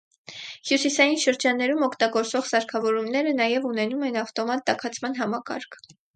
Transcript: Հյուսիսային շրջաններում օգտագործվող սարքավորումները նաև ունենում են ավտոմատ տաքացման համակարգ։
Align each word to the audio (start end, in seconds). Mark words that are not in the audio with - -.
Հյուսիսային 0.69 1.19
շրջաններում 1.23 1.85
օգտագործվող 1.87 2.47
սարքավորումները 2.53 3.35
նաև 3.43 3.69
ունենում 3.75 4.09
են 4.09 4.19
ավտոմատ 4.25 4.67
տաքացման 4.73 5.19
համակարգ։ 5.23 5.81